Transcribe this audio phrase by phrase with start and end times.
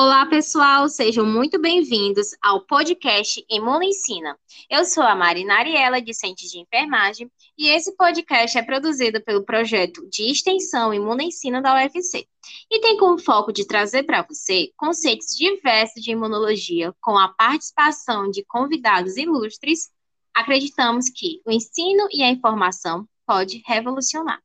[0.00, 4.38] Olá, pessoal, sejam muito bem-vindos ao podcast Emula Ensina.
[4.70, 10.08] Eu sou a Marina Ariela, discente de enfermagem, e esse podcast é produzido pelo projeto
[10.08, 12.28] de extensão Imuna Ensina da UFC
[12.70, 18.30] e tem como foco de trazer para você conceitos diversos de imunologia com a participação
[18.30, 19.90] de convidados ilustres.
[20.32, 24.40] Acreditamos que o ensino e a informação pode revolucionar.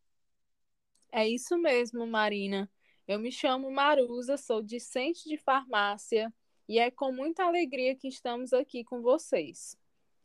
[1.12, 2.68] É isso mesmo, Marina.
[3.06, 6.34] Eu me chamo Marusa, sou discente de farmácia
[6.70, 9.78] e é com muita alegria que estamos aqui com vocês.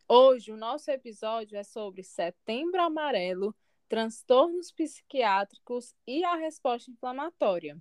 [0.08, 3.52] Hoje o nosso episódio é sobre Setembro Amarelo,
[3.88, 7.76] transtornos psiquiátricos e a resposta inflamatória.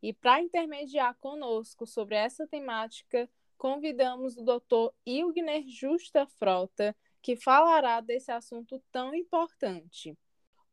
[0.00, 4.94] E para intermediar conosco sobre essa temática, convidamos o Dr.
[5.04, 10.16] Ilgner Justa Frota, que falará desse assunto tão importante.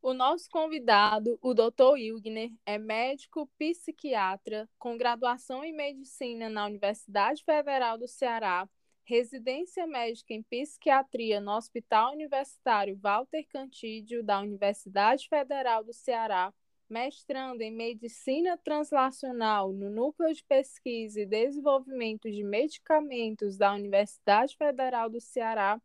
[0.03, 1.97] O nosso convidado, o Dr.
[1.97, 8.67] Ilgner, é médico psiquiatra com graduação em medicina na Universidade Federal do Ceará,
[9.05, 16.53] residência médica em psiquiatria no Hospital Universitário Walter Cantídio da Universidade Federal do Ceará,
[16.89, 25.09] mestrando em medicina translacional no Núcleo de Pesquisa e Desenvolvimento de Medicamentos da Universidade Federal
[25.09, 25.81] do Ceará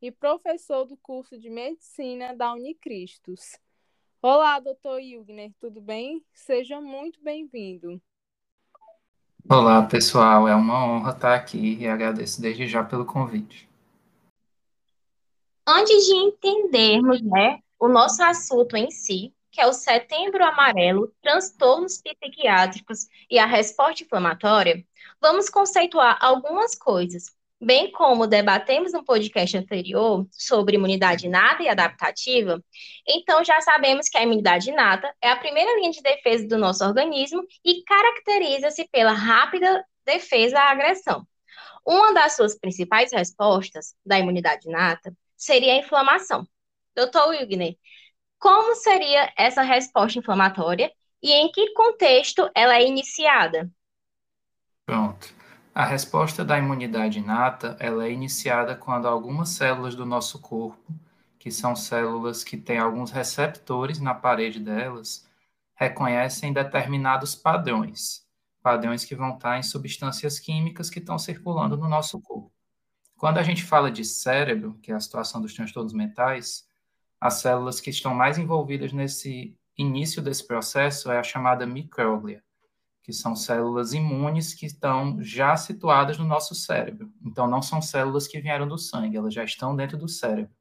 [0.00, 3.58] e professor do curso de medicina da Unicristos.
[4.22, 6.24] Olá, doutor Ilgner, tudo bem?
[6.32, 8.00] Seja muito bem-vindo.
[9.50, 13.68] Olá, pessoal, é uma honra estar aqui e agradeço desde já pelo convite.
[15.66, 22.00] Antes de entendermos né, o nosso assunto em si, que é o Setembro Amarelo, transtornos
[22.00, 24.84] psiquiátricos e a resposta inflamatória,
[25.20, 32.62] vamos conceituar algumas coisas Bem como debatemos no podcast anterior sobre imunidade inata e adaptativa,
[33.04, 36.84] então já sabemos que a imunidade inata é a primeira linha de defesa do nosso
[36.84, 41.26] organismo e caracteriza-se pela rápida defesa à agressão.
[41.84, 46.46] Uma das suas principais respostas da imunidade inata seria a inflamação.
[46.94, 47.28] Dr.
[47.30, 47.76] Wigner,
[48.38, 53.68] como seria essa resposta inflamatória e em que contexto ela é iniciada?
[54.86, 55.37] Pronto.
[55.78, 60.92] A resposta da imunidade inata ela é iniciada quando algumas células do nosso corpo,
[61.38, 65.24] que são células que têm alguns receptores na parede delas,
[65.76, 68.26] reconhecem determinados padrões,
[68.60, 72.50] padrões que vão estar em substâncias químicas que estão circulando no nosso corpo.
[73.16, 76.66] Quando a gente fala de cérebro, que é a situação dos transtornos mentais,
[77.20, 82.42] as células que estão mais envolvidas nesse início desse processo é a chamada micróglia
[83.08, 87.10] que são células imunes que estão já situadas no nosso cérebro.
[87.24, 90.52] Então, não são células que vieram do sangue, elas já estão dentro do cérebro.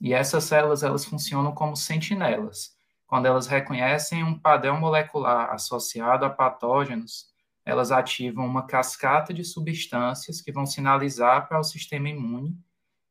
[0.00, 2.76] E essas células, elas funcionam como sentinelas.
[3.08, 7.26] Quando elas reconhecem um padrão molecular associado a patógenos,
[7.64, 12.56] elas ativam uma cascata de substâncias que vão sinalizar para o sistema imune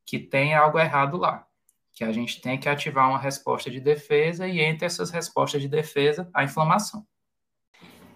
[0.06, 1.46] que tem algo errado lá,
[1.92, 5.68] que a gente tem que ativar uma resposta de defesa e entre essas respostas de
[5.68, 7.06] defesa, a inflamação.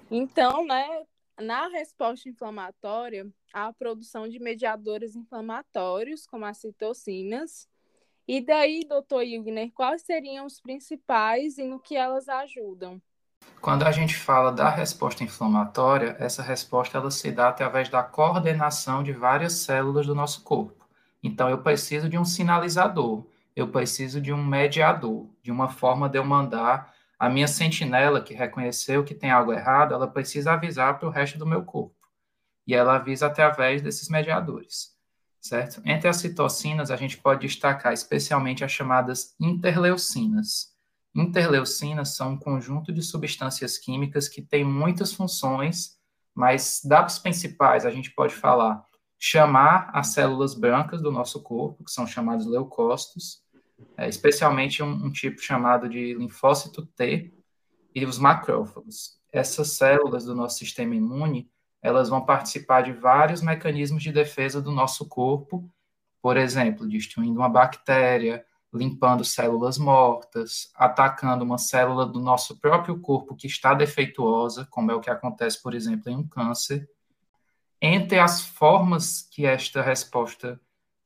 [0.09, 1.03] Então, né,
[1.40, 7.68] na resposta inflamatória, há a produção de mediadores inflamatórios, como as citocinas.
[8.28, 13.01] E daí, doutor Ilgner, quais seriam os principais e no que elas ajudam?
[13.62, 19.03] Quando a gente fala da resposta inflamatória, essa resposta ela se dá através da coordenação
[19.03, 20.88] de várias células do nosso corpo.
[21.22, 23.25] Então, eu preciso de um sinalizador,
[23.56, 28.33] eu preciso de um mediador, de uma forma de eu mandar a minha sentinela, que
[28.33, 31.95] reconheceu que tem algo errado, ela precisa avisar para o resto do meu corpo.
[32.66, 34.95] E ela avisa através desses mediadores,
[35.41, 35.81] certo?
[35.85, 40.75] Entre as citocinas, a gente pode destacar especialmente as chamadas interleucinas.
[41.16, 45.97] Interleucinas são um conjunto de substâncias químicas que têm muitas funções,
[46.35, 48.85] mas das principais a gente pode falar
[49.19, 53.41] chamar as células brancas do nosso corpo, que são chamados leucócitos,
[53.97, 57.33] é, especialmente um, um, tipo chamado de linfócito T
[57.93, 59.19] e os macrófagos.
[59.31, 61.49] Essas células do nosso sistema imune,
[61.81, 65.69] elas vão participar de vários mecanismos de defesa do nosso corpo,
[66.21, 73.35] por exemplo, destruindo uma bactéria, limpando células mortas, atacando uma célula do nosso próprio corpo
[73.35, 76.88] que está defeituosa, como é o que acontece, por exemplo, em um câncer.
[77.81, 80.59] Entre as formas que esta resposta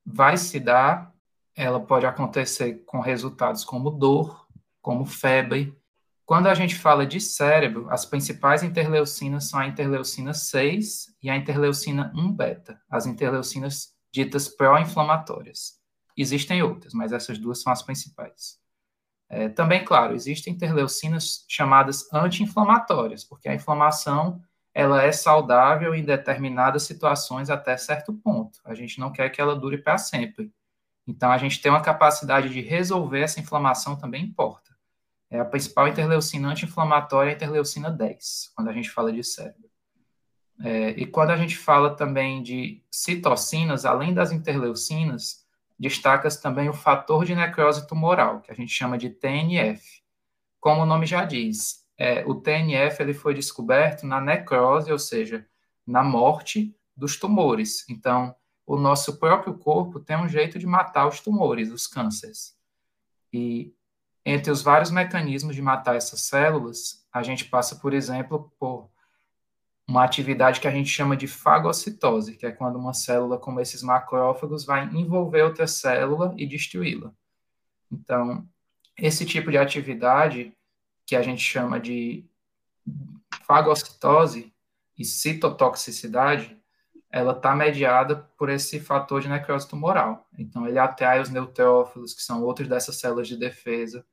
[0.06, 1.14] vai se dar,
[1.56, 4.48] ela pode acontecer com resultados como dor,
[4.82, 5.78] como febre.
[6.26, 11.36] Quando a gente fala de cérebro, as principais interleucinas são a interleucina 6 e a
[11.36, 15.80] interleucina 1 beta, as interleucinas ditas pró-inflamatórias.
[16.16, 18.60] Existem outras, mas essas duas são as principais.
[19.30, 24.42] É, também, claro, existem interleucinas chamadas anti-inflamatórias, porque a inflamação
[24.74, 28.60] ela é saudável em determinadas situações até certo ponto.
[28.66, 30.52] A gente não quer que ela dure para sempre.
[31.08, 34.72] Então, a gente tem uma capacidade de resolver essa inflamação também importa.
[35.30, 39.70] É a principal interleucina anti-inflamatória é a interleucina 10, quando a gente fala de cérebro.
[40.64, 45.46] É, e quando a gente fala também de citocinas, além das interleucinas,
[45.80, 50.02] destaca-se também o fator de necrose tumoral, que a gente chama de TNF.
[50.60, 55.48] Como o nome já diz, é, o TNF ele foi descoberto na necrose, ou seja,
[55.88, 57.88] na morte dos tumores.
[57.90, 58.36] Então,
[58.72, 62.56] o nosso próprio corpo tem um jeito de matar os tumores, os cânceres.
[63.34, 63.76] E
[64.26, 68.90] entre os vários mecanismos de matar essas células, a gente passa, por exemplo, por
[69.86, 73.84] uma atividade que a gente chama de fagocitose, que é quando uma célula como esses
[73.84, 77.12] macrófagos vai envolver outra célula e destruí-la.
[77.92, 78.48] Então,
[78.98, 80.56] esse tipo de atividade,
[81.06, 82.26] que a gente chama de
[83.46, 84.54] fagocitose
[84.98, 86.61] e citotoxicidade,
[87.12, 90.28] ela está mediada por esse fator de necrose tumoral.
[90.38, 94.06] Então, ele atrai os neutrófilos, que são outros dessas células de defesa,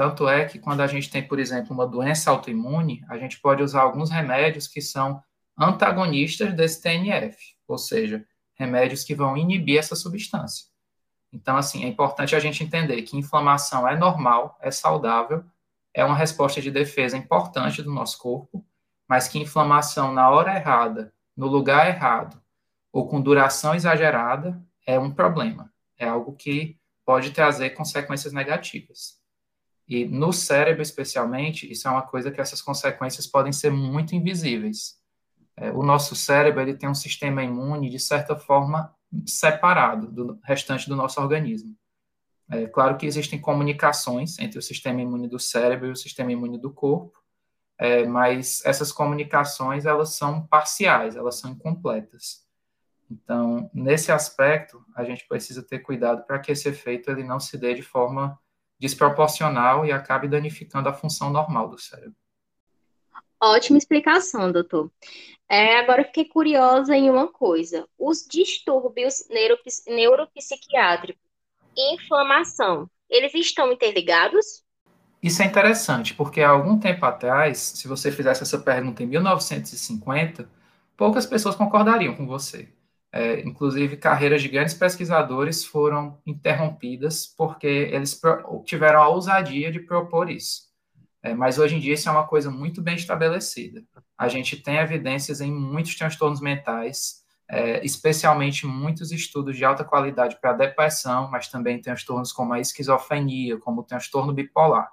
[0.00, 3.62] tanto é que quando a gente tem, por exemplo, uma doença autoimune, a gente pode
[3.62, 5.22] usar alguns remédios que são
[5.58, 7.36] antagonistas desse TNF,
[7.68, 10.64] ou seja, remédios que vão inibir essa substância.
[11.30, 15.44] Então, assim, é importante a gente entender que inflamação é normal, é saudável,
[15.92, 18.64] é uma resposta de defesa importante do nosso corpo,
[19.06, 22.38] mas que inflamação na hora errada, no lugar errado,
[22.92, 25.72] ou com duração exagerada, é um problema.
[25.98, 29.18] É algo que pode trazer consequências negativas.
[29.88, 34.98] E no cérebro, especialmente, isso é uma coisa que essas consequências podem ser muito invisíveis.
[35.56, 38.94] É, o nosso cérebro ele tem um sistema imune, de certa forma,
[39.26, 41.74] separado do restante do nosso organismo.
[42.50, 46.58] É claro que existem comunicações entre o sistema imune do cérebro e o sistema imune
[46.58, 47.18] do corpo,
[47.80, 52.46] é, mas essas comunicações elas são parciais, elas são incompletas.
[53.10, 57.56] Então, nesse aspecto, a gente precisa ter cuidado para que esse efeito ele não se
[57.56, 58.38] dê de forma
[58.78, 62.14] desproporcional e acabe danificando a função normal do cérebro.
[63.42, 64.92] Ótima explicação, doutor.
[65.48, 71.24] É, agora fiquei curiosa em uma coisa: os distúrbios neuropsi neuropsiquiátricos
[71.74, 74.62] e inflamação, eles estão interligados?
[75.22, 80.48] Isso é interessante, porque há algum tempo atrás, se você fizesse essa pergunta em 1950,
[80.96, 82.68] poucas pessoas concordariam com você.
[83.12, 88.18] É, inclusive, carreiras de grandes pesquisadores foram interrompidas porque eles
[88.64, 90.70] tiveram a ousadia de propor isso.
[91.22, 93.84] É, mas hoje em dia isso é uma coisa muito bem estabelecida.
[94.16, 100.40] A gente tem evidências em muitos transtornos mentais, é, especialmente muitos estudos de alta qualidade
[100.40, 104.90] para depressão, mas também transtornos como a esquizofrenia, como o transtorno bipolar.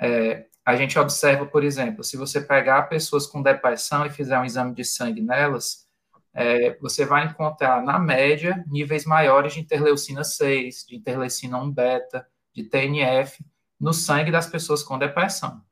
[0.00, 4.44] É, a gente observa, por exemplo, se você pegar pessoas com depressão e fizer um
[4.44, 5.86] exame de sangue nelas,
[6.34, 12.26] é, você vai encontrar, na média, níveis maiores de interleucina 6, de interleucina 1 beta,
[12.52, 13.44] de TNF,
[13.80, 15.62] no sangue das pessoas com depressão.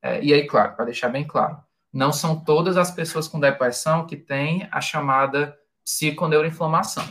[0.00, 1.58] É, e aí, claro, para deixar bem claro,
[1.92, 7.08] não são todas as pessoas com depressão que têm a chamada psiconeuroinflamação,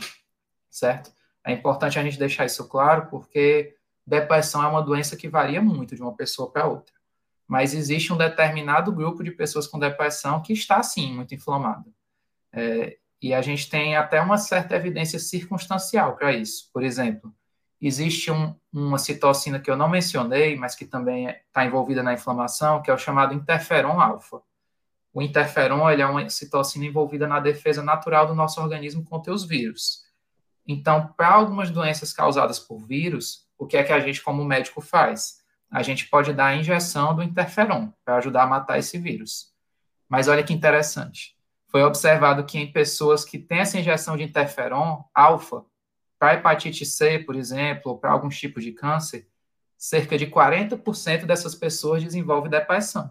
[0.70, 1.12] certo?
[1.44, 5.94] É importante a gente deixar isso claro, porque depressão é uma doença que varia muito
[5.94, 6.94] de uma pessoa para outra.
[7.46, 11.92] Mas existe um determinado grupo de pessoas com depressão que está, sim, muito inflamado.
[12.52, 16.70] É, e a gente tem até uma certa evidência circunstancial para isso.
[16.72, 17.34] Por exemplo,
[17.80, 22.82] existe um, uma citocina que eu não mencionei, mas que também está envolvida na inflamação,
[22.82, 24.40] que é o chamado interferon alfa.
[25.12, 29.44] O interferon ele é uma citocina envolvida na defesa natural do nosso organismo contra os
[29.44, 30.02] vírus.
[30.66, 34.80] Então, para algumas doenças causadas por vírus, o que é que a gente, como médico,
[34.80, 35.42] faz?
[35.70, 39.52] A gente pode dar a injeção do interferon para ajudar a matar esse vírus.
[40.08, 41.34] Mas olha que interessante
[41.74, 45.64] foi observado que em pessoas que têm essa injeção de interferon alfa,
[46.20, 49.26] para hepatite C, por exemplo, ou para alguns tipos de câncer,
[49.76, 53.10] cerca de 40% dessas pessoas desenvolvem depressão.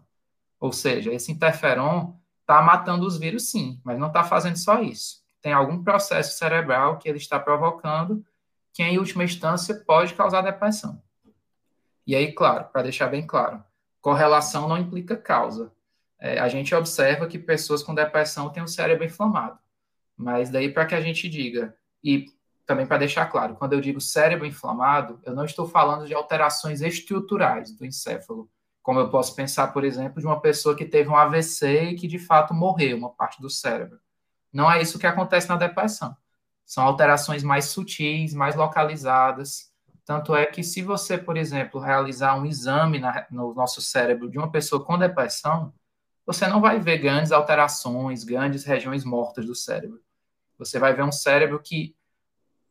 [0.62, 5.18] Ou seja, esse interferon está matando os vírus sim, mas não está fazendo só isso.
[5.42, 8.26] Tem algum processo cerebral que ele está provocando
[8.74, 11.02] que, em última instância, pode causar depressão.
[12.06, 13.64] E aí, claro, para deixar bem claro,
[14.02, 15.72] correlação não implica causa
[16.24, 19.60] é, a gente observa que pessoas com depressão têm o cérebro inflamado.
[20.16, 22.28] Mas daí para que a gente diga, e
[22.66, 26.80] também para deixar claro, quando eu digo cérebro inflamado, eu não estou falando de alterações
[26.82, 28.50] estruturais do encéfalo,
[28.82, 32.08] como eu posso pensar, por exemplo, de uma pessoa que teve um AVC e que
[32.08, 34.00] de fato morreu uma parte do cérebro.
[34.52, 36.16] Não é isso que acontece na depressão.
[36.66, 39.72] São alterações mais sutis, mais localizadas.
[40.06, 44.38] Tanto é que se você, por exemplo, realizar um exame na, no nosso cérebro de
[44.38, 45.74] uma pessoa com depressão,
[46.26, 50.02] você não vai ver grandes alterações, grandes regiões mortas do cérebro.
[50.58, 51.96] Você vai ver um cérebro que,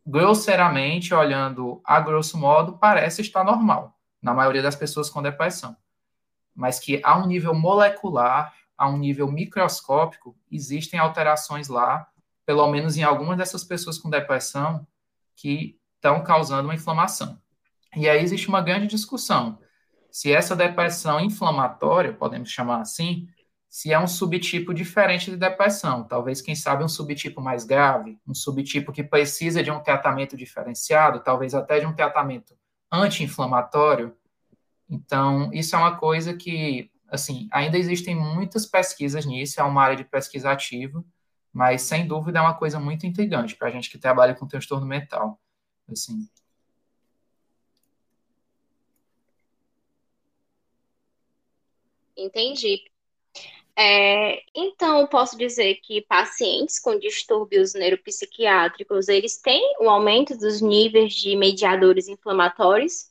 [0.06, 5.76] grosseiramente, olhando a grosso modo, parece estar normal, na maioria das pessoas com depressão.
[6.54, 12.08] Mas que, a um nível molecular, a um nível microscópico, existem alterações lá,
[12.46, 14.86] pelo menos em algumas dessas pessoas com depressão,
[15.36, 17.40] que estão causando uma inflamação.
[17.96, 19.58] E aí existe uma grande discussão
[20.12, 23.26] se essa depressão inflamatória, podemos chamar assim,
[23.66, 28.34] se é um subtipo diferente de depressão, talvez, quem sabe, um subtipo mais grave, um
[28.34, 32.54] subtipo que precisa de um tratamento diferenciado, talvez até de um tratamento
[32.92, 34.14] anti-inflamatório.
[34.86, 39.96] Então, isso é uma coisa que, assim, ainda existem muitas pesquisas nisso, é uma área
[39.96, 41.02] de pesquisa ativa,
[41.52, 44.86] mas, sem dúvida, é uma coisa muito intrigante para a gente que trabalha com transtorno
[44.86, 45.40] mental,
[45.90, 46.28] assim.
[52.16, 52.82] Entendi.
[53.76, 60.60] É, então, posso dizer que pacientes com distúrbios neuropsiquiátricos, eles têm o um aumento dos
[60.60, 63.10] níveis de mediadores inflamatórios.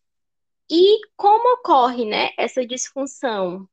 [0.70, 3.68] E como ocorre, né, essa disfunção?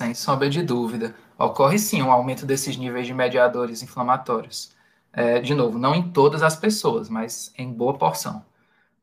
[0.00, 1.14] Sem sombra de dúvida.
[1.38, 4.74] Ocorre sim um aumento desses níveis de mediadores inflamatórios.
[5.12, 8.44] É, de novo, não em todas as pessoas, mas em boa porção.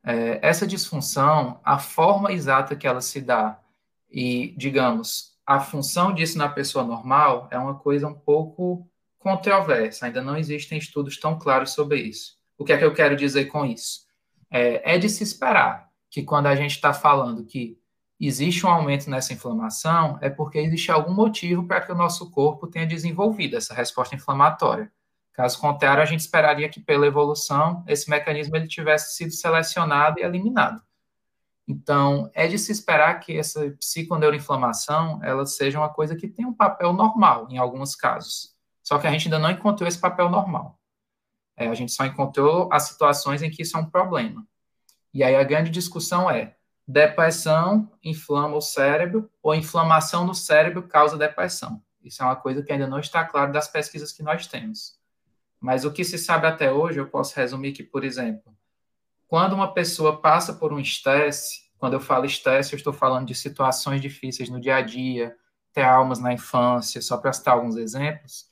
[0.03, 3.59] É, essa disfunção, a forma exata que ela se dá
[4.11, 10.21] e, digamos, a função disso na pessoa normal é uma coisa um pouco controversa, ainda
[10.21, 12.37] não existem estudos tão claros sobre isso.
[12.57, 14.01] O que é que eu quero dizer com isso?
[14.51, 17.79] É, é de se esperar que quando a gente está falando que
[18.27, 22.67] existe um aumento nessa inflamação, é porque existe algum motivo para que o nosso corpo
[22.67, 24.91] tenha desenvolvido essa resposta inflamatória.
[25.33, 30.23] Caso contrário, a gente esperaria que pela evolução esse mecanismo ele tivesse sido selecionado e
[30.23, 30.81] eliminado.
[31.67, 36.53] Então, é de se esperar que essa psiconeuroinflamação ela seja uma coisa que tem um
[36.53, 38.53] papel normal em alguns casos.
[38.83, 40.77] Só que a gente ainda não encontrou esse papel normal.
[41.55, 44.45] É, a gente só encontrou as situações em que isso é um problema.
[45.13, 46.55] E aí a grande discussão é:
[46.87, 51.81] depressão inflama o cérebro ou inflamação no cérebro causa depressão?
[52.03, 54.97] Isso é uma coisa que ainda não está claro das pesquisas que nós temos.
[55.59, 58.53] Mas o que se sabe até hoje, eu posso resumir que, por exemplo,
[59.27, 63.35] quando uma pessoa passa por um estresse, quando eu falo estresse, eu estou falando de
[63.35, 65.35] situações difíceis no dia a dia,
[65.71, 68.47] traumas na infância, só para citar alguns exemplos,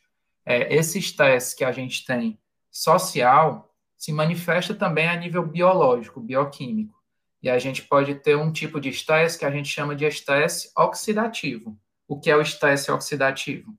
[0.46, 2.40] é, esse estresse que a gente tem
[2.72, 7.01] social se manifesta também a nível biológico, bioquímico.
[7.42, 10.72] E a gente pode ter um tipo de estresse que a gente chama de estresse
[10.78, 11.78] oxidativo.
[12.08, 13.76] O que é o estresse oxidativo?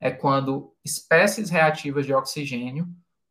[0.00, 2.88] É quando espécies reativas de oxigênio,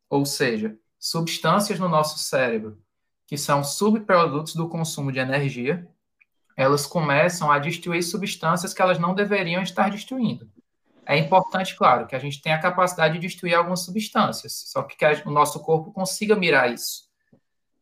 [0.09, 2.81] ou seja, substâncias no nosso cérebro
[3.27, 5.87] que são subprodutos do consumo de energia,
[6.55, 10.49] elas começam a destruir substâncias que elas não deveriam estar destruindo.
[11.05, 14.95] É importante, claro, que a gente tenha a capacidade de destruir algumas substâncias, só que,
[14.95, 17.09] que o nosso corpo consiga mirar isso.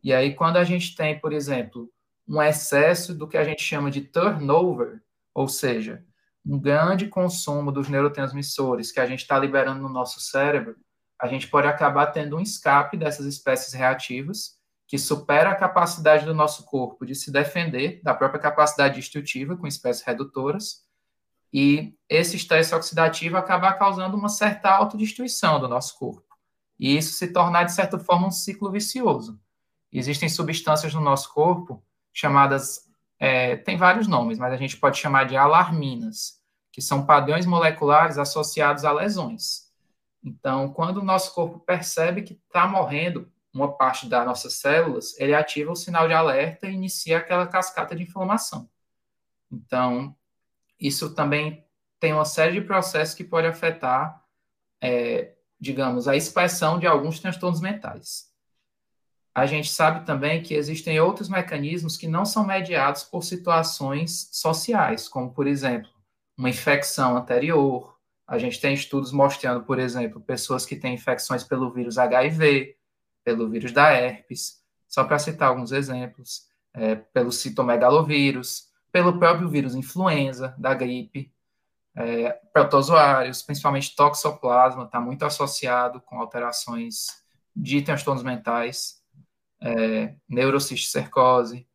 [0.04, 1.90] E aí, quando a gente tem, por exemplo,
[2.28, 5.02] um excesso do que a gente chama de turnover,
[5.34, 6.04] ou seja,
[6.46, 10.76] um grande consumo dos neurotransmissores que a gente está liberando no nosso cérebro,
[11.20, 16.34] a gente pode acabar tendo um escape dessas espécies reativas que supera a capacidade do
[16.34, 20.84] nosso corpo de se defender da própria capacidade destrutiva com espécies redutoras,
[21.54, 26.26] e esse estresse oxidativo acaba causando uma certa autodestruição do nosso corpo.
[26.80, 29.40] E isso se tornar, de certa forma, um ciclo vicioso.
[29.92, 31.84] Existem substâncias no nosso corpo
[32.14, 36.40] chamadas, é, tem vários nomes, mas a gente pode chamar de alarminas,
[36.72, 39.72] que são padrões moleculares associados a lesões.
[40.24, 45.34] Então, quando o nosso corpo percebe que está morrendo uma parte das nossas células, ele
[45.34, 48.70] ativa o sinal de alerta e inicia aquela cascata de inflamação.
[49.52, 50.16] Então,
[50.80, 51.66] isso também
[52.00, 54.24] tem uma série de processos que pode afetar,
[54.80, 58.31] é, digamos, a expressão de alguns transtornos mentais.
[59.34, 65.08] A gente sabe também que existem outros mecanismos que não são mediados por situações sociais,
[65.08, 65.90] como, por exemplo,
[66.38, 67.98] uma infecção anterior.
[68.28, 72.76] A gente tem estudos mostrando, por exemplo, pessoas que têm infecções pelo vírus HIV,
[73.24, 79.76] pelo vírus da herpes, só para citar alguns exemplos, é, pelo citomegalovírus, pelo próprio vírus
[79.76, 81.34] influenza, da gripe,
[81.96, 87.08] é, protozoários, principalmente toxoplasma, está muito associado com alterações
[87.56, 89.01] de transtornos mentais,
[89.62, 91.68] é, neurocisticercose.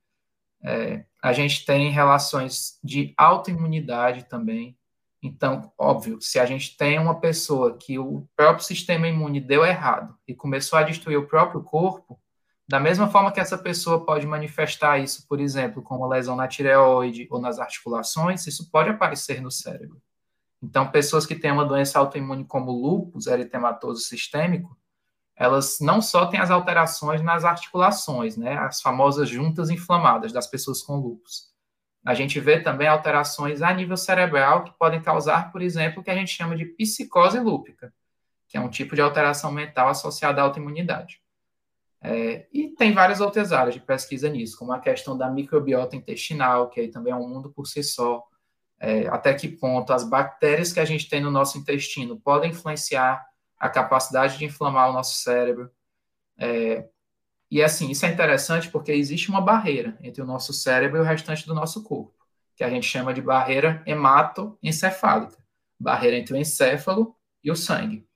[0.63, 4.77] É, a gente tem relações de autoimunidade também,
[5.23, 10.17] então, óbvio, se a gente tem uma pessoa que o próprio sistema imune deu errado
[10.27, 12.19] e começou a destruir o próprio corpo,
[12.69, 16.49] da mesma forma que essa pessoa pode manifestar isso, por exemplo, com uma lesão na
[16.49, 20.01] tireoide ou nas articulações, isso pode aparecer no cérebro.
[20.63, 24.77] Então, pessoas que têm uma doença autoimune como lúpus eritematoso sistêmico,
[25.37, 30.83] elas não só têm as alterações nas articulações, né, as famosas juntas inflamadas das pessoas
[30.83, 31.55] com lúpus.
[32.05, 36.11] A gente vê também alterações a nível cerebral que podem causar, por exemplo, o que
[36.11, 37.93] a gente chama de psicose lúpica,
[38.49, 41.21] que é um tipo de alteração mental associada à autoimunidade.
[42.01, 46.71] É, e tem várias outras áreas de pesquisa nisso, como a questão da microbiota intestinal,
[46.71, 48.23] que aí também é um mundo por si só.
[48.79, 53.27] É, até que ponto as bactérias que a gente tem no nosso intestino podem influenciar
[53.59, 55.71] a capacidade de inflamar o nosso cérebro.
[56.39, 56.89] É,
[57.51, 61.05] e assim, isso é interessante porque existe uma barreira entre o nosso cérebro e o
[61.05, 62.15] restante do nosso corpo,
[62.55, 65.37] que a gente chama de barreira hematoencefálica,
[65.79, 68.07] barreira entre o encéfalo e o sangue.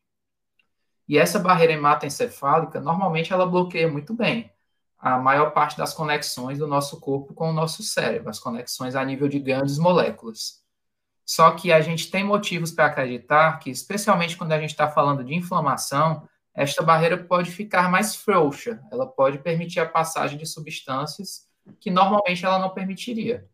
[1.09, 4.53] E essa barreira hematoencefálica, normalmente ela bloqueia muito bem
[5.01, 9.05] a maior parte das conexões do nosso corpo com o nosso cérebro, as conexões a
[9.05, 10.60] nível de grandes moléculas.
[11.31, 15.23] Só que a gente tem motivos para acreditar que, especialmente quando a gente está falando
[15.23, 21.47] de inflamação, esta barreira pode ficar mais frouxa, ela pode permitir a passagem de substâncias
[21.79, 23.49] que normalmente ela não permitiria.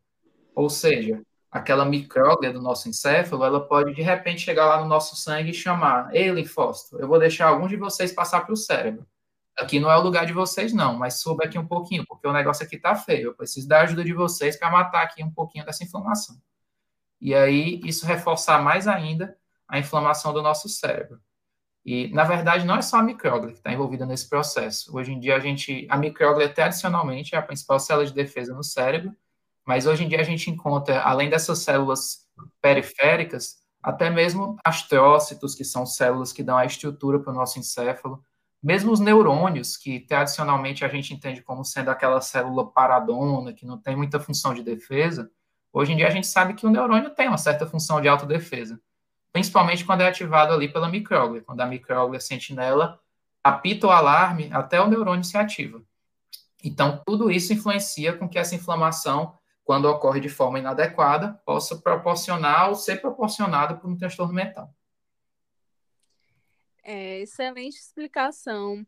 [0.55, 5.15] Ou seja, aquela micróglia do nosso encéfalo, ela pode de repente chegar lá no nosso
[5.15, 9.07] sangue e chamar: Ei, linfócito, eu vou deixar alguns de vocês passar para o cérebro.
[9.55, 12.33] Aqui não é o lugar de vocês, não, mas suba aqui um pouquinho, porque o
[12.33, 13.29] negócio aqui está feio.
[13.29, 16.37] Eu preciso da ajuda de vocês para matar aqui um pouquinho dessa inflamação.
[17.21, 19.37] E aí, isso reforçar mais ainda
[19.69, 21.21] a inflamação do nosso cérebro.
[21.85, 24.97] E, na verdade, não é só a micróglia que está envolvida nesse processo.
[24.97, 28.65] Hoje em dia, a gente, a micróglia, tradicionalmente, é a principal célula de defesa no
[28.65, 29.15] cérebro,
[29.65, 32.27] mas hoje em dia a gente encontra, além dessas células
[32.61, 38.21] periféricas, até mesmo astrócitos, que são células que dão a estrutura para o nosso encéfalo,
[38.61, 43.79] mesmo os neurônios, que tradicionalmente a gente entende como sendo aquela célula paradona, que não
[43.79, 45.31] tem muita função de defesa,
[45.81, 48.81] hoje em dia a gente sabe que o neurônio tem uma certa função de autodefesa
[49.37, 51.43] principalmente quando é ativado ali pela micróglia.
[51.43, 52.99] Quando a micróglia sentinela
[53.45, 55.83] apita o alarme, até o neurônio se ativa.
[56.65, 62.71] Então, tudo isso influencia com que essa inflamação, quando ocorre de forma inadequada, possa proporcionar
[62.71, 64.75] ou ser proporcionada por um transtorno mental.
[66.83, 68.87] É, excelente explicação.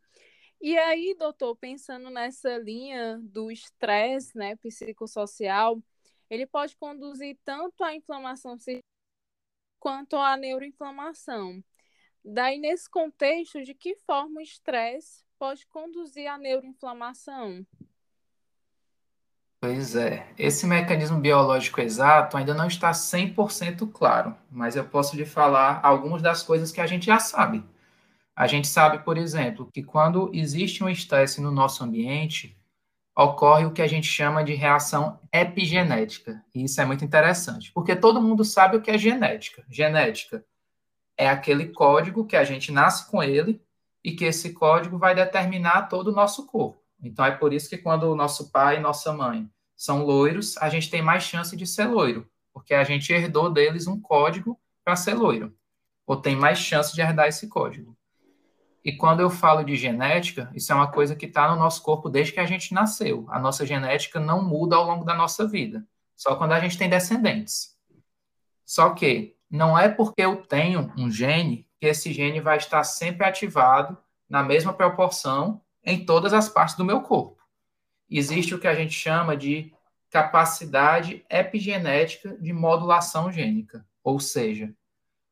[0.62, 5.78] E aí, doutor, pensando nessa linha do estresse né, psicossocial,
[6.30, 8.56] ele pode conduzir tanto à inflamação
[9.78, 11.62] quanto à neuroinflamação.
[12.24, 17.64] Daí, nesse contexto, de que forma o estresse pode conduzir à neuroinflamação?
[19.60, 25.26] Pois é, esse mecanismo biológico exato ainda não está 100% claro, mas eu posso lhe
[25.26, 27.64] falar algumas das coisas que a gente já sabe.
[28.36, 32.56] A gente sabe, por exemplo, que quando existe um estresse no nosso ambiente,
[33.18, 36.40] ocorre o que a gente chama de reação epigenética.
[36.54, 39.64] E isso é muito interessante, porque todo mundo sabe o que é genética.
[39.68, 40.44] Genética
[41.16, 43.60] é aquele código que a gente nasce com ele
[44.04, 46.80] e que esse código vai determinar todo o nosso corpo.
[47.02, 50.68] Então é por isso que quando o nosso pai e nossa mãe são loiros, a
[50.68, 54.94] gente tem mais chance de ser loiro, porque a gente herdou deles um código para
[54.94, 55.52] ser loiro,
[56.06, 57.97] ou tem mais chance de herdar esse código.
[58.88, 62.08] E quando eu falo de genética, isso é uma coisa que está no nosso corpo
[62.08, 63.26] desde que a gente nasceu.
[63.28, 66.88] A nossa genética não muda ao longo da nossa vida, só quando a gente tem
[66.88, 67.76] descendentes.
[68.64, 73.26] Só que não é porque eu tenho um gene que esse gene vai estar sempre
[73.26, 73.94] ativado
[74.26, 77.42] na mesma proporção em todas as partes do meu corpo.
[78.08, 79.70] Existe o que a gente chama de
[80.08, 84.72] capacidade epigenética de modulação gênica, ou seja,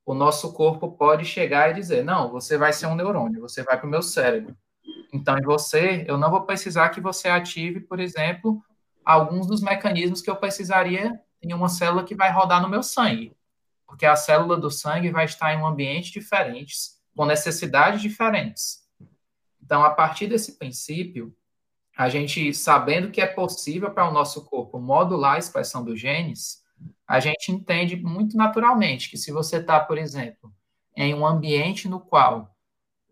[0.06, 3.76] o nosso corpo pode chegar e dizer: não, você vai ser um neurônio, você vai
[3.76, 4.56] para o meu cérebro.
[5.12, 8.62] Então, em você, eu não vou precisar que você ative, por exemplo,
[9.04, 13.36] alguns dos mecanismos que eu precisaria em uma célula que vai rodar no meu sangue.
[13.84, 16.74] Porque a célula do sangue vai estar em um ambiente diferente,
[17.14, 18.80] com necessidades diferentes.
[19.62, 21.34] Então, a partir desse princípio,
[21.96, 26.62] a gente sabendo que é possível para o nosso corpo modular a expressão dos genes,
[27.06, 30.52] a gente entende muito naturalmente que se você está, por exemplo,
[30.96, 32.54] em um ambiente no qual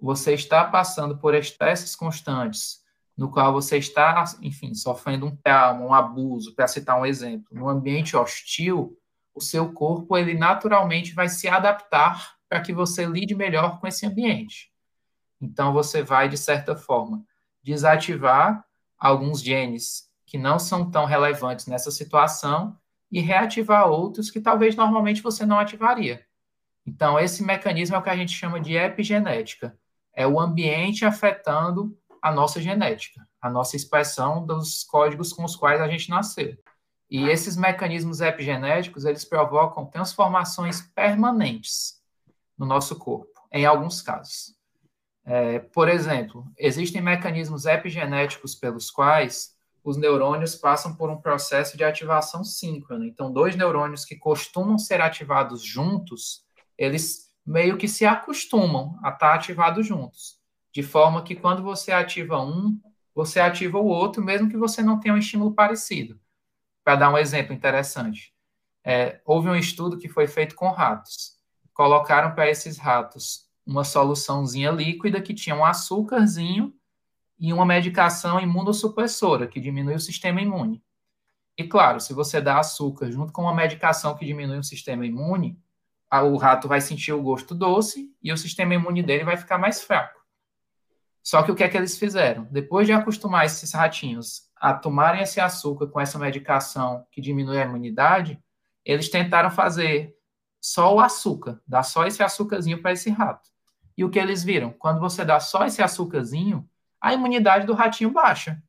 [0.01, 2.83] você está passando por estresses constantes,
[3.17, 7.69] no qual você está, enfim, sofrendo um trauma, um abuso, para citar um exemplo, num
[7.69, 8.99] ambiente hostil,
[9.33, 14.05] o seu corpo ele naturalmente vai se adaptar para que você lide melhor com esse
[14.05, 14.73] ambiente.
[15.41, 17.25] Então você vai de certa forma
[17.63, 18.65] desativar
[18.99, 22.79] alguns genes que não são tão relevantes nessa situação
[23.15, 26.27] e reativar outros que talvez normalmente você não ativaria.
[26.85, 29.79] Então, esse mecanismo é o que a gente chama de epigenética.
[30.13, 35.81] É o ambiente afetando a nossa genética, a nossa expressão dos códigos com os quais
[35.81, 36.59] a gente nasceu.
[37.09, 42.03] E esses mecanismos epigenéticos, eles provocam transformações permanentes
[42.59, 44.57] no nosso corpo, em alguns casos.
[45.25, 49.54] É, por exemplo, existem mecanismos epigenéticos pelos quais
[49.85, 53.07] os neurônios passam por um processo de ativação síncrona.
[53.07, 56.43] Então, dois neurônios que costumam ser ativados juntos,
[56.79, 60.41] eles meio que se acostumam a estar ativados juntos,
[60.73, 62.81] de forma que quando você ativa um,
[63.15, 66.19] você ativa o outro, mesmo que você não tenha um estímulo parecido.
[66.83, 68.35] Para dar um exemplo interessante,
[68.83, 71.39] é, houve um estudo que foi feito com ratos.
[71.75, 76.75] Colocaram para esses ratos uma soluçãozinha líquida que tinha um açúcarzinho
[77.39, 80.83] e uma medicação imunossupressora, que diminui o sistema imune.
[81.57, 85.59] E claro, se você dá açúcar junto com uma medicação que diminui o sistema imune,
[86.11, 89.83] o rato vai sentir o gosto doce e o sistema imune dele vai ficar mais
[89.83, 90.25] fraco.
[91.23, 92.47] Só que o que é que eles fizeram?
[92.51, 97.65] Depois de acostumar esses ratinhos a tomarem esse açúcar com essa medicação que diminui a
[97.65, 98.39] imunidade,
[98.85, 100.15] eles tentaram fazer
[100.61, 103.51] só o açúcar, dar só esse açúcarzinho para esse rato.
[103.97, 104.71] E o que eles viram?
[104.73, 106.69] Quando você dá só esse açúcarzinho,
[107.05, 108.63] a imunidade do ratinho baixa.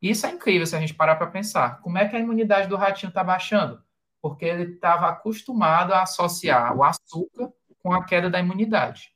[0.00, 1.78] Isso é incrível se a gente parar para pensar.
[1.82, 3.82] Como é que a imunidade do ratinho está baixando?
[4.22, 9.12] Porque ele estava acostumado a associar o açúcar com a queda da imunidade.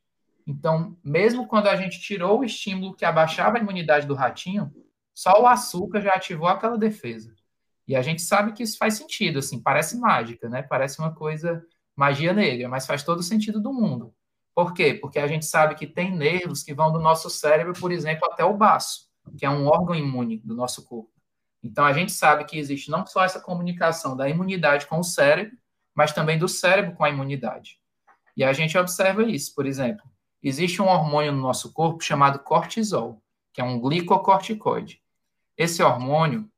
[0.46, 4.70] Então, mesmo quando a gente tirou o estímulo que abaixava a imunidade do ratinho,
[5.14, 7.34] só o açúcar já ativou aquela defesa.
[7.88, 10.60] E a gente sabe que isso faz sentido, assim, parece mágica, né?
[10.60, 11.64] Parece uma coisa
[11.96, 14.14] magia negra, mas faz todo o sentido do mundo.
[14.54, 14.94] Por quê?
[14.94, 18.44] Porque a gente sabe que tem nervos que vão do nosso cérebro, por exemplo, até
[18.44, 21.10] o baço, que é um órgão imune do nosso corpo.
[21.62, 25.56] Então a gente sabe que existe não só essa comunicação da imunidade com o cérebro,
[25.94, 27.80] mas também do cérebro com a imunidade.
[28.36, 30.04] E a gente observa isso, por exemplo,
[30.42, 35.00] existe um hormônio no nosso corpo chamado cortisol, que é um glicocorticoide.
[35.56, 36.48] Esse hormônio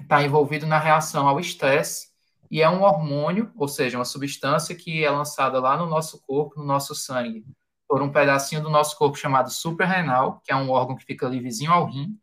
[0.00, 2.13] está envolvido na reação ao estresse
[2.50, 6.58] e é um hormônio, ou seja, uma substância que é lançada lá no nosso corpo,
[6.58, 7.44] no nosso sangue,
[7.88, 11.40] por um pedacinho do nosso corpo chamado suprarrenal, que é um órgão que fica ali
[11.40, 12.18] vizinho ao rim.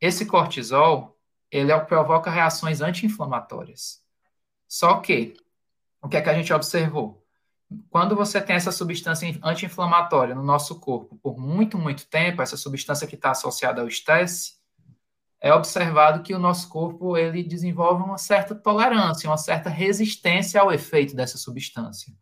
[0.00, 1.16] Esse cortisol,
[1.50, 4.02] ele é provoca reações anti-inflamatórias.
[4.66, 5.34] Só que,
[6.02, 7.24] o que é que a gente observou?
[7.90, 13.06] quando você tem essa substância anti-inflamatória no nosso corpo por muito, muito tempo, essa substância
[13.06, 14.57] que está associada ao estresse,
[15.40, 20.72] é observado que o nosso corpo ele desenvolve uma certa tolerância, uma certa resistência ao
[20.72, 22.12] efeito dessa substância.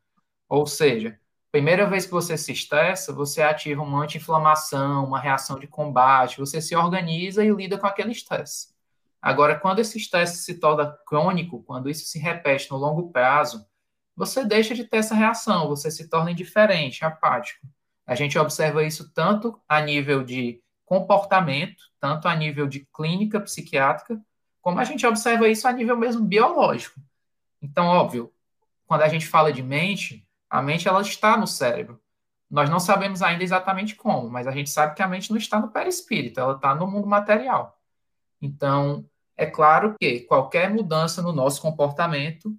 [0.49, 1.19] Ou seja,
[1.51, 6.61] primeira vez que você se estressa, você ativa uma anti-inflamação, uma reação de combate, você
[6.61, 8.75] se organiza e lida com aquele estresse.
[9.21, 13.67] Agora, quando esse estresse se torna crônico, quando isso se repete no longo prazo,
[14.15, 17.67] você deixa de ter essa reação, você se torna indiferente, apático.
[18.07, 24.19] A gente observa isso tanto a nível de comportamento, tanto a nível de clínica psiquiátrica,
[24.63, 26.99] como a gente observa isso a nível mesmo biológico.
[27.61, 28.33] Então, óbvio,
[28.87, 32.01] quando a gente fala de mente, a mente ela está no cérebro.
[32.49, 35.61] Nós não sabemos ainda exatamente como, mas a gente sabe que a mente não está
[35.61, 37.77] no perispírito, ela está no mundo material.
[38.41, 39.05] Então,
[39.37, 42.57] é claro que qualquer mudança no nosso comportamento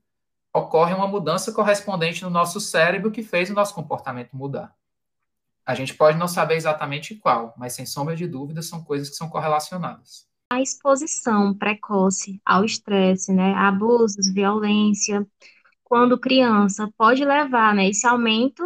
[0.53, 4.75] ocorre uma mudança correspondente no nosso cérebro que fez o nosso comportamento mudar.
[5.67, 9.17] A gente pode não saber exatamente qual, mas sem sombra de dúvida são coisas que
[9.17, 10.25] são correlacionadas.
[10.49, 15.27] A exposição precoce ao estresse, né, abusos, violência,
[15.83, 18.63] quando criança, pode levar né, esse aumento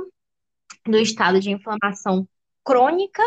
[0.86, 2.28] do estado de inflamação
[2.64, 3.24] crônica,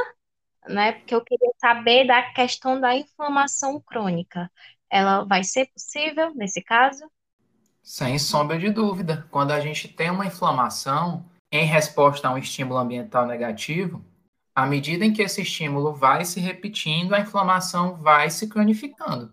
[0.69, 0.93] né?
[0.93, 4.49] Porque eu queria saber da questão da inflamação crônica.
[4.89, 7.11] Ela vai ser possível nesse caso?
[7.83, 9.27] Sem sombra de dúvida.
[9.33, 11.25] Quando a gente tem uma inflamação
[11.57, 14.05] em resposta a um estímulo ambiental negativo,
[14.55, 19.33] à medida em que esse estímulo vai se repetindo, a inflamação vai se cronificando.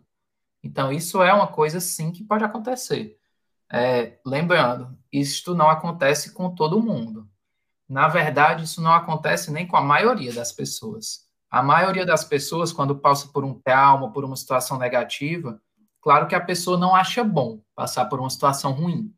[0.63, 3.17] Então, isso é uma coisa sim que pode acontecer.
[3.71, 7.27] É, lembrando, isto não acontece com todo mundo.
[7.87, 11.27] Na verdade, isso não acontece nem com a maioria das pessoas.
[11.49, 15.61] A maioria das pessoas, quando passa por um trauma, por uma situação negativa,
[16.01, 19.13] Claro que a pessoa não acha bom passar por uma situação ruim,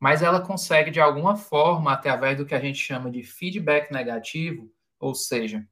[0.00, 4.72] mas ela consegue, de alguma forma, através do que a gente chama de feedback negativo,
[4.98, 5.68] ou seja,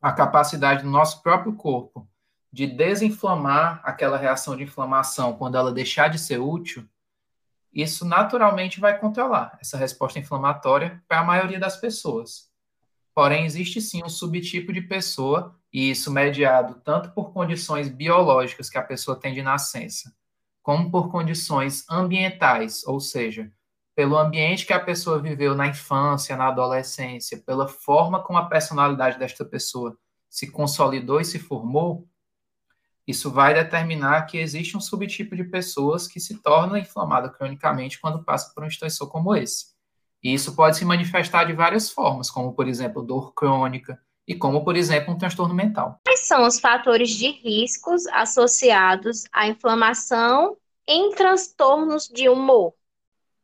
[0.00, 2.06] a capacidade do nosso próprio corpo
[2.52, 6.86] de desinflamar aquela reação de inflamação quando ela deixar de ser útil,
[7.72, 12.50] isso naturalmente vai controlar essa resposta inflamatória para a maioria das pessoas.
[13.14, 18.78] Porém, existe sim um subtipo de pessoa e isso mediado tanto por condições biológicas que
[18.78, 20.12] a pessoa tem de nascença,
[20.62, 23.52] como por condições ambientais, ou seja,
[24.00, 29.18] pelo ambiente que a pessoa viveu na infância, na adolescência, pela forma como a personalidade
[29.18, 29.94] desta pessoa
[30.26, 32.08] se consolidou e se formou,
[33.10, 38.24] Isso vai determinar que existe um subtipo de pessoas que se torna inflamada cronicamente quando
[38.24, 39.66] passa por um estressor como esse.
[40.22, 44.64] E isso pode se manifestar de várias formas, como, por exemplo, dor crônica e como,
[44.64, 45.98] por exemplo, um transtorno mental.
[46.04, 52.74] Quais são os fatores de riscos associados à inflamação em transtornos de humor?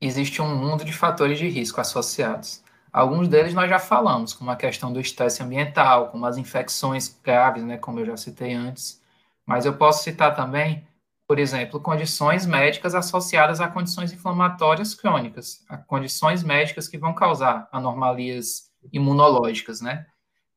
[0.01, 2.63] Existe um mundo de fatores de risco associados.
[2.93, 7.63] Alguns deles nós já falamos, como a questão do estresse ambiental, como as infecções graves,
[7.65, 9.03] né, como eu já citei antes.
[9.45, 10.87] Mas eu posso citar também,
[11.27, 17.69] por exemplo, condições médicas associadas a condições inflamatórias crônicas, a condições médicas que vão causar
[17.73, 20.07] anomalias imunológicas, né?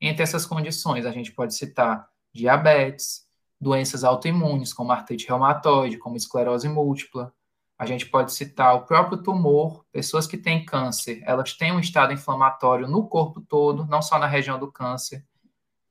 [0.02, 3.26] Entre essas condições, a gente pode citar diabetes,
[3.60, 7.34] doenças autoimunes, como artrite reumatoide, como esclerose múltipla.
[7.80, 12.12] A gente pode citar o próprio tumor, pessoas que têm câncer, elas têm um estado
[12.12, 15.26] inflamatório no corpo todo, não só na região do câncer.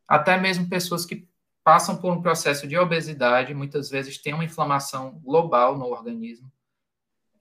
[0.07, 1.27] Até mesmo pessoas que
[1.65, 6.53] passam por um processo de obesidade, muitas vezes têm uma inflamação global no organismo.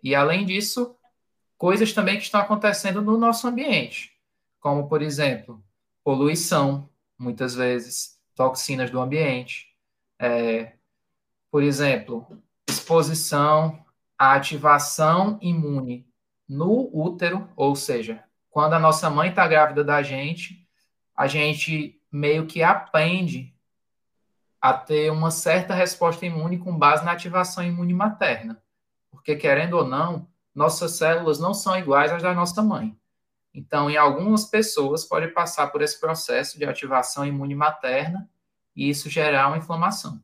[0.01, 0.95] E além disso,
[1.57, 4.17] coisas também que estão acontecendo no nosso ambiente,
[4.61, 5.61] como por exemplo,
[6.05, 9.75] poluição, muitas vezes, toxinas do ambiente,
[10.17, 10.73] é,
[11.51, 12.25] por exemplo,
[12.65, 13.85] exposição
[14.17, 16.07] à ativação imune
[16.47, 20.67] no útero, ou seja, quando a nossa mãe está grávida da gente,
[21.15, 23.53] a gente meio que aprende
[24.59, 28.61] a ter uma certa resposta imune com base na ativação imune materna.
[29.11, 32.97] Porque, querendo ou não, nossas células não são iguais às da nossa mãe.
[33.53, 38.29] Então, em algumas pessoas, pode passar por esse processo de ativação imune materna
[38.75, 40.21] e isso gerar uma inflamação.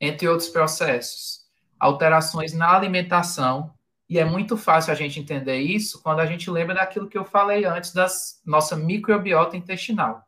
[0.00, 1.45] Entre outros processos,
[1.78, 3.72] alterações na alimentação,
[4.08, 7.24] e é muito fácil a gente entender isso quando a gente lembra daquilo que eu
[7.24, 8.06] falei antes da
[8.44, 10.22] nossa microbiota intestinal.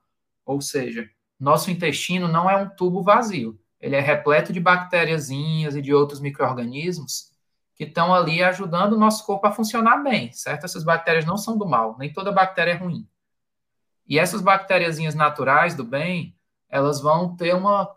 [0.45, 1.09] Ou seja,
[1.39, 3.59] nosso intestino não é um tubo vazio.
[3.81, 7.31] Ele é repleto de bactériazinhas e de outros micro-organismos
[7.77, 10.65] que estão ali ajudando o nosso corpo a funcionar bem, certo?
[10.65, 13.09] Essas bactérias não são do mal, nem toda bactéria é ruim.
[14.05, 16.35] E essas bactériazinhas naturais do bem,
[16.69, 17.89] elas vão ter uma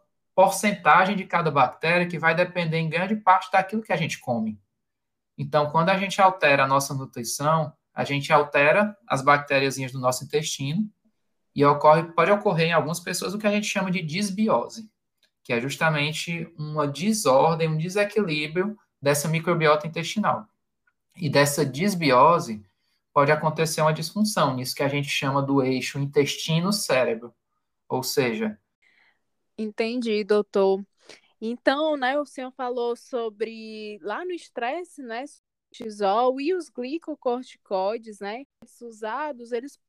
[0.41, 4.59] porcentagem de cada bactéria que vai depender em grande parte daquilo que a gente come.
[5.37, 10.23] Então, quando a gente altera a nossa nutrição, a gente altera as bactériazinhas do nosso
[10.23, 10.89] intestino
[11.55, 14.89] e ocorre, pode ocorrer em algumas pessoas o que a gente chama de disbiose,
[15.43, 20.47] que é justamente uma desordem, um desequilíbrio dessa microbiota intestinal.
[21.15, 22.65] E dessa disbiose
[23.13, 27.31] pode acontecer uma disfunção, nisso que a gente chama do eixo intestino-cérebro.
[27.87, 28.57] Ou seja.
[29.57, 30.83] Entendi, doutor.
[31.39, 35.25] Então, né, o senhor falou sobre lá no estresse, né,
[35.71, 38.43] cortisol e os glicocorticoides, né,
[38.81, 39.79] usados, eles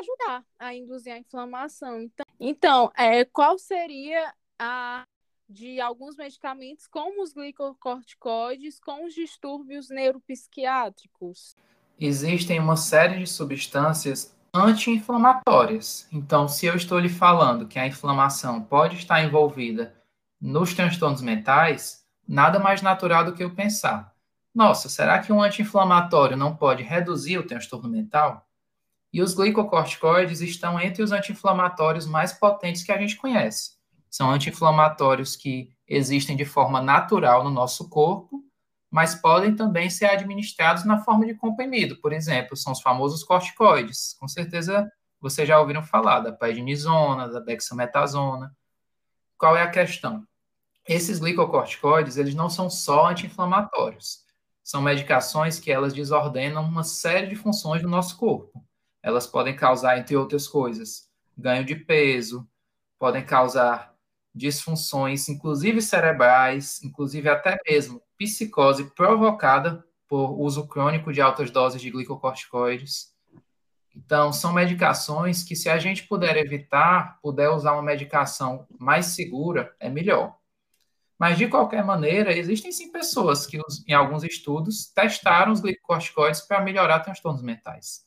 [0.00, 2.00] ajudar a induzir a inflamação.
[2.00, 5.04] Então, então é, qual seria a
[5.48, 11.56] de alguns medicamentos, como os glicocorticoides, com os distúrbios neuropsiquiátricos?
[11.98, 16.08] Existem uma série de substâncias anti-inflamatórias.
[16.12, 19.94] Então, se eu estou lhe falando que a inflamação pode estar envolvida
[20.40, 24.12] nos transtornos mentais, nada mais natural do que eu pensar:
[24.54, 28.46] nossa, será que um anti-inflamatório não pode reduzir o transtorno mental?
[29.12, 33.78] E os glicocorticoides estão entre os anti-inflamatórios mais potentes que a gente conhece.
[34.10, 38.44] São anti-inflamatórios que existem de forma natural no nosso corpo,
[38.90, 41.96] mas podem também ser administrados na forma de comprimido.
[42.00, 44.16] Por exemplo, são os famosos corticoides.
[44.18, 48.54] Com certeza vocês já ouviram falar da prednisona, da dexametasona.
[49.36, 50.26] Qual é a questão?
[50.86, 54.24] Esses glicocorticoides, eles não são só anti-inflamatórios.
[54.64, 58.64] São medicações que elas desordenam uma série de funções do nosso corpo.
[59.02, 62.48] Elas podem causar, entre outras coisas, ganho de peso,
[62.98, 63.94] podem causar
[64.34, 71.90] disfunções, inclusive cerebrais, inclusive até mesmo psicose provocada por uso crônico de altas doses de
[71.90, 73.14] glicocorticoides.
[73.94, 79.74] Então, são medicações que, se a gente puder evitar, puder usar uma medicação mais segura,
[79.80, 80.36] é melhor.
[81.18, 86.60] Mas, de qualquer maneira, existem sim pessoas que, em alguns estudos, testaram os glicocorticoides para
[86.60, 88.06] melhorar transtornos mentais.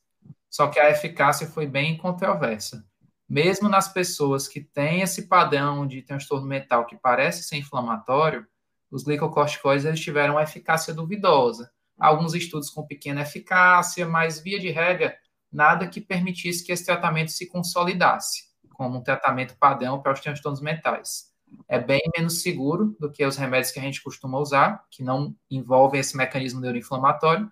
[0.49, 2.85] Só que a eficácia foi bem controversa
[3.31, 8.45] mesmo nas pessoas que têm esse padrão de transtorno mental que parece ser inflamatório,
[8.91, 11.71] os glicocorticoides eles tiveram uma eficácia duvidosa.
[11.97, 15.17] Alguns estudos com pequena eficácia, mas via de regra,
[15.51, 20.61] nada que permitisse que esse tratamento se consolidasse como um tratamento padrão para os transtornos
[20.61, 21.31] mentais.
[21.67, 25.35] É bem menos seguro do que os remédios que a gente costuma usar, que não
[25.49, 27.51] envolvem esse mecanismo neuroinflamatório,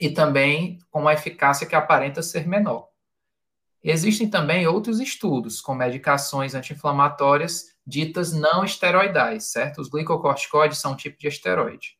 [0.00, 2.88] e também com uma eficácia que aparenta ser menor.
[3.82, 9.80] Existem também outros estudos com medicações anti-inflamatórias ditas não esteroidais, certo?
[9.80, 11.96] Os glicocorticoides são um tipo de esteroide.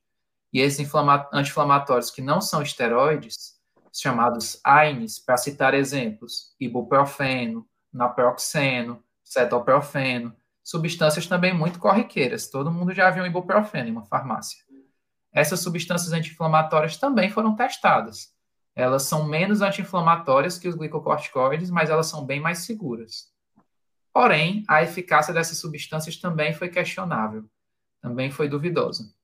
[0.53, 0.87] E esses
[1.33, 3.55] anti-inflamatórios que não são esteroides,
[3.91, 12.51] chamados AINES, para citar exemplos, ibuprofeno, naproxeno, cetoprofeno, substâncias também muito corriqueiras.
[12.51, 14.63] Todo mundo já viu um ibuprofeno em uma farmácia.
[15.33, 18.35] Essas substâncias anti-inflamatórias também foram testadas.
[18.77, 23.33] Elas são menos anti-inflamatórias que os glicocorticoides, mas elas são bem mais seguras.
[24.19, 27.45] Porém, a eficácia dessas substâncias também foi questionável,
[28.01, 29.15] também foi duvidosa.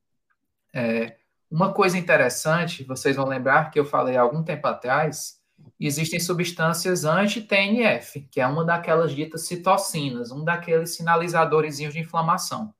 [0.72, 1.16] É,
[1.50, 5.42] uma coisa interessante, vocês vão lembrar que eu falei há algum tempo atrás,
[5.80, 12.72] existem substâncias anti-TNF, que é uma daquelas ditas citocinas, um daqueles sinalizadores de inflamação.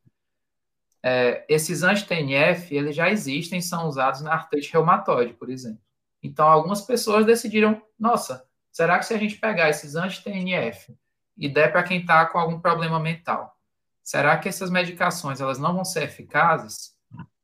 [1.03, 5.83] É, esses anti-TNF, eles já existem, são usados na artrite reumatoide, por exemplo.
[6.22, 10.94] Então, algumas pessoas decidiram, nossa, será que se a gente pegar esses anti-TNF
[11.37, 13.57] e der para quem está com algum problema mental,
[14.03, 16.94] será que essas medicações elas não vão ser eficazes?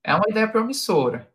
[0.02, 1.30] É uma ideia promissora.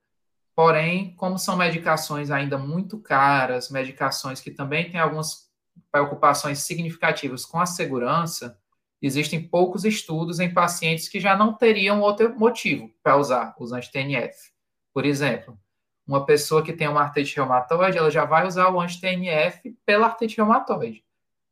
[0.56, 5.50] Porém, como são medicações ainda muito caras, medicações que também têm algumas
[5.92, 8.58] preocupações significativas com a segurança,
[9.02, 14.52] existem poucos estudos em pacientes que já não teriam outro motivo para usar os anti-TNF.
[14.94, 15.60] Por exemplo,
[16.08, 20.38] uma pessoa que tem uma artrite reumatoide, ela já vai usar o anti-TNF pela artrite
[20.38, 21.04] reumatoide.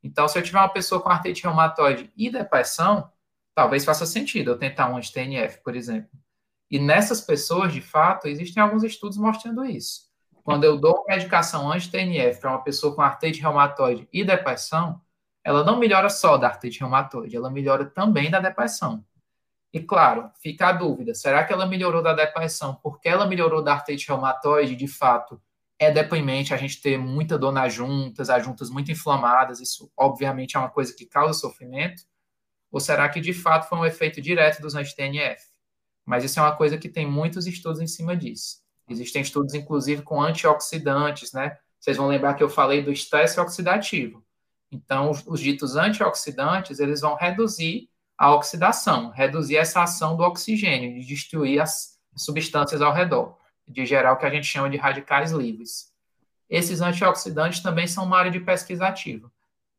[0.04, 3.10] Então, se eu tiver uma pessoa com artrite reumatoide e depressão,
[3.56, 6.12] talvez faça sentido eu tentar um anti-TNF, por exemplo.
[6.70, 10.12] E nessas pessoas, de fato, existem alguns estudos mostrando isso.
[10.44, 15.02] Quando eu dou medicação anti-TNF para uma pessoa com artrite reumatoide e depressão,
[15.44, 19.06] ela não melhora só da artrite reumatoide, ela melhora também da depressão.
[19.74, 23.74] E claro, fica a dúvida: será que ela melhorou da depressão porque ela melhorou da
[23.74, 24.76] artrite reumatoide?
[24.76, 25.42] De fato,
[25.84, 30.56] é deprimente a gente ter muita dor nas juntas, as juntas muito inflamadas, isso obviamente
[30.56, 32.04] é uma coisa que causa sofrimento?
[32.72, 35.42] Ou será que de fato foi um efeito direto dos anti-TNF?
[36.06, 38.58] Mas isso é uma coisa que tem muitos estudos em cima disso.
[38.90, 41.58] Existem estudos, inclusive, com antioxidantes, né?
[41.80, 44.24] Vocês vão lembrar que eu falei do estresse oxidativo.
[44.72, 51.00] Então, os, os ditos antioxidantes, eles vão reduzir a oxidação, reduzir essa ação do oxigênio,
[51.00, 55.32] de destruir as substâncias ao redor, de gerar o que a gente chama de radicais
[55.32, 55.92] livres.
[56.50, 59.32] Esses antioxidantes também são uma área de pesquisa ativa.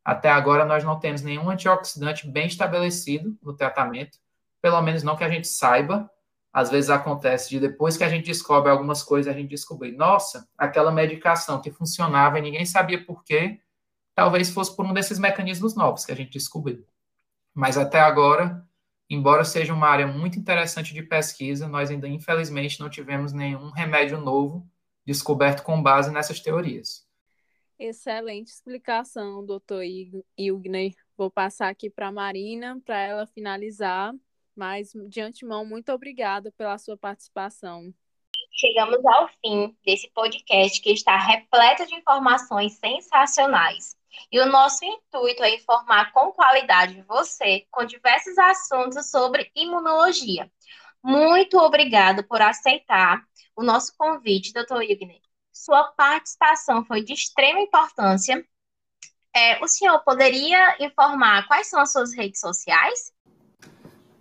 [0.05, 4.18] Até agora, nós não temos nenhum antioxidante bem estabelecido no tratamento,
[4.61, 6.11] pelo menos não que a gente saiba,
[6.53, 10.49] às vezes acontece de depois que a gente descobre algumas coisas, a gente descobrir, nossa,
[10.57, 13.61] aquela medicação que funcionava e ninguém sabia por quê,
[14.14, 16.87] talvez fosse por um desses mecanismos novos que a gente descobriu.
[17.53, 18.64] Mas até agora,
[19.09, 24.21] embora seja uma área muito interessante de pesquisa, nós ainda infelizmente não tivemos nenhum remédio
[24.21, 24.69] novo
[25.07, 27.07] descoberto com base nessas teorias.
[27.79, 29.83] Excelente explicação, doutor
[30.38, 30.95] Ilgner.
[31.17, 34.14] Vou passar aqui para a Marina para ela finalizar
[34.57, 37.93] mas, de antemão, muito obrigada pela sua participação.
[38.53, 43.97] Chegamos ao fim desse podcast que está repleto de informações sensacionais.
[44.31, 50.50] E o nosso intuito é informar com qualidade você com diversos assuntos sobre imunologia.
[51.03, 53.22] Muito obrigado por aceitar
[53.55, 55.20] o nosso convite, doutor Igner.
[55.53, 58.44] Sua participação foi de extrema importância.
[59.35, 63.12] É, o senhor poderia informar quais são as suas redes sociais?